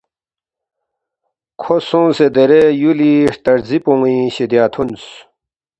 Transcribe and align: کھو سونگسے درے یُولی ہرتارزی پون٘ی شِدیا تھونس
کھو 1.61 1.75
سونگسے 1.87 2.27
درے 2.35 2.61
یُولی 2.81 3.13
ہرتارزی 3.31 3.77
پون٘ی 3.83 4.15
شِدیا 4.35 4.63
تھونس 4.73 5.03